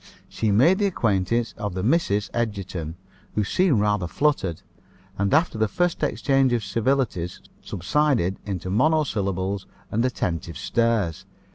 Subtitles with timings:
[0.27, 2.95] She made the acquaintance of the Misses Egerton,
[3.35, 4.63] who seemed rather fluttered,
[5.19, 11.27] and, after the first exchange of civilities, subsided into monosyllables and attentive stares.